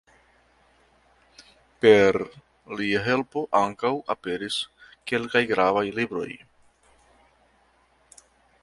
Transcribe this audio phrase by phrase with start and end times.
[1.85, 2.19] Per
[2.79, 4.59] lia helpo ankaŭ aperis
[5.13, 6.29] kelkaj gravaj libroj.